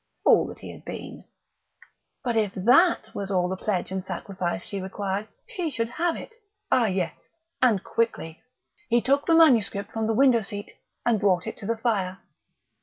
[0.23, 1.25] Fool that he had been!...
[2.23, 6.31] But if that was all the pledge and sacrifice she required she should have it
[6.71, 8.41] ah, yes, and quickly!
[8.89, 10.71] He took the manuscript from the window seat,
[11.05, 12.17] and brought it to the fire.